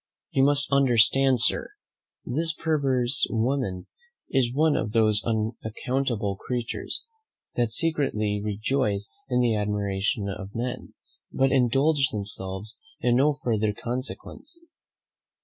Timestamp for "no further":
13.15-13.73